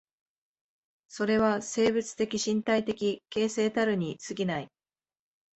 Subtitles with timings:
[1.09, 4.71] それは生物的身体的形成たるに過ぎない。